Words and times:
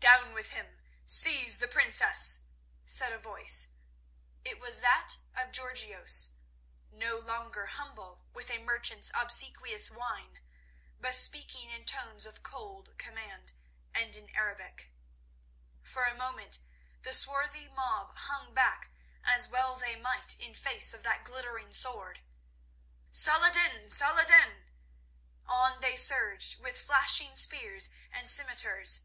"Down 0.00 0.32
with 0.32 0.52
him! 0.52 0.80
seize 1.04 1.58
the 1.58 1.68
Princess!" 1.68 2.40
said 2.86 3.12
a 3.12 3.18
voice. 3.18 3.68
It 4.42 4.58
was 4.58 4.80
that 4.80 5.16
of 5.34 5.52
Georgios, 5.52 6.30
no 6.90 7.18
longer 7.18 7.66
humble 7.66 8.24
with 8.32 8.48
a 8.50 8.56
merchant's 8.56 9.12
obsequious 9.14 9.90
whine, 9.90 10.40
but 10.98 11.14
speaking 11.14 11.68
in 11.68 11.84
tones 11.84 12.24
of 12.24 12.42
cold 12.42 12.96
command 12.96 13.52
and 13.94 14.16
in 14.16 14.34
Arabic. 14.34 14.88
For 15.82 16.06
a 16.06 16.14
moment 16.16 16.60
the 17.02 17.12
swarthy 17.12 17.68
mob 17.68 18.16
hung 18.16 18.54
back, 18.54 18.88
as 19.24 19.46
well 19.46 19.76
they 19.76 19.94
might 19.94 20.40
in 20.40 20.54
face 20.54 20.94
of 20.94 21.02
that 21.02 21.22
glittering 21.22 21.74
sword. 21.74 22.16
Then 22.16 22.22
with 22.22 22.28
a 22.32 22.80
cry 22.80 23.08
of 23.10 23.16
"Salah 23.16 23.48
ed 23.48 23.52
din! 23.80 23.90
Salah 23.90 24.22
ed 24.22 24.26
din!" 24.28 24.66
on 25.46 25.80
they 25.82 25.96
surged, 25.98 26.58
with 26.60 26.80
flashing 26.80 27.36
spears 27.36 27.90
and 28.10 28.26
scimitars. 28.26 29.02